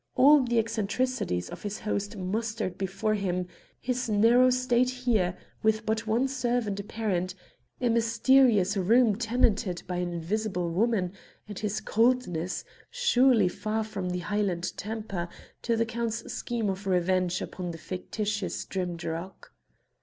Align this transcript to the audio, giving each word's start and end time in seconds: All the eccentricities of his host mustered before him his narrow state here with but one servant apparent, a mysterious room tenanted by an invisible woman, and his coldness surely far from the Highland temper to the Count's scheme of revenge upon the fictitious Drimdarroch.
All 0.15 0.41
the 0.41 0.57
eccentricities 0.57 1.47
of 1.51 1.61
his 1.61 1.81
host 1.81 2.17
mustered 2.17 2.75
before 2.75 3.13
him 3.13 3.45
his 3.79 4.09
narrow 4.09 4.49
state 4.49 4.89
here 4.89 5.37
with 5.61 5.85
but 5.85 6.07
one 6.07 6.27
servant 6.27 6.79
apparent, 6.79 7.35
a 7.79 7.87
mysterious 7.87 8.75
room 8.75 9.15
tenanted 9.15 9.83
by 9.85 9.97
an 9.97 10.11
invisible 10.11 10.71
woman, 10.71 11.13
and 11.47 11.59
his 11.59 11.79
coldness 11.79 12.63
surely 12.89 13.47
far 13.47 13.83
from 13.83 14.09
the 14.09 14.17
Highland 14.25 14.75
temper 14.75 15.29
to 15.61 15.77
the 15.77 15.85
Count's 15.85 16.33
scheme 16.33 16.67
of 16.67 16.87
revenge 16.87 17.39
upon 17.39 17.69
the 17.69 17.77
fictitious 17.77 18.65
Drimdarroch. 18.65 19.53